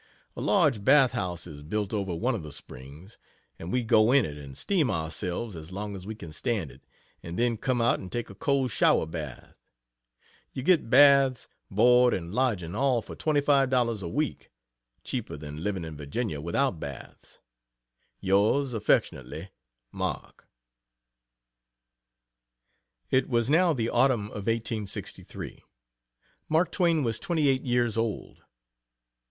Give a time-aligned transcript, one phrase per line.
[0.35, 3.19] A large bath house is built over one of the springs,
[3.59, 6.81] and we go in it and steam ourselves as long as we can stand it,
[7.21, 9.61] and then come out and take a cold shower bath.
[10.53, 14.49] You get baths, board and lodging, all for $25 a week
[15.03, 17.39] cheaper than living in Virginia without baths.....
[18.23, 19.53] Yrs aft
[19.91, 20.47] MARK.
[23.11, 25.61] It was now the autumn of 1863.
[26.49, 28.41] Mark Twain was twenty eight years old.